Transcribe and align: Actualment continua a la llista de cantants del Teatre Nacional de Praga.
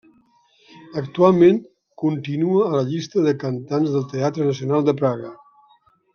Actualment 1.01 1.59
continua 2.05 2.63
a 2.69 2.73
la 2.77 2.81
llista 2.89 3.27
de 3.27 3.35
cantants 3.45 3.93
del 3.99 4.09
Teatre 4.15 4.49
Nacional 4.51 4.89
de 4.91 4.99
Praga. 5.05 5.33